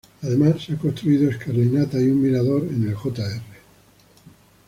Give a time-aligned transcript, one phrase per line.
[0.23, 3.39] Además se ha construido escalinatas y un mirador en el Jr.